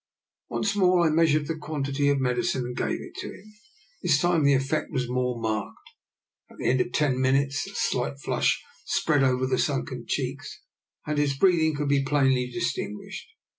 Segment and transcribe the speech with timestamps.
[0.49, 3.53] Once more I measured the quantity of medicine and gave it to him.
[4.01, 5.91] This time the effect was more marked.
[6.49, 10.59] At the end of ten minutes a slight flush spread over the sunken cheeks,
[11.05, 13.27] and his breathing could be plainly distinguished.